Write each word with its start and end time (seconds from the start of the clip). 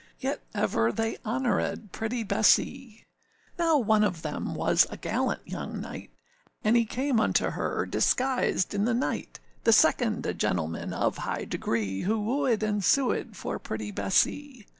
Yet 0.19 0.41
ever 0.55 0.91
they 0.91 1.17
honourèd 1.17 1.91
pretty 1.91 2.23
Bessee. 2.23 3.05
Now 3.59 3.77
one 3.77 4.03
of 4.03 4.23
them 4.23 4.55
was 4.55 4.87
a 4.89 4.97
gallant 4.97 5.47
young 5.47 5.79
knight, 5.79 6.09
And 6.63 6.75
he 6.75 6.85
came 6.85 7.19
unto 7.19 7.51
her 7.51 7.85
disguised 7.85 8.73
in 8.73 8.85
the 8.85 8.95
night; 8.95 9.39
The 9.63 9.71
second, 9.71 10.25
a 10.25 10.33
gentleman 10.33 10.91
of 10.91 11.17
high 11.19 11.45
degree, 11.45 12.01
Who 12.01 12.17
wooèd 12.19 12.63
and 12.63 12.81
suèd 12.81 13.35
for 13.35 13.59
pretty 13.59 13.91
Bessee. 13.91 14.65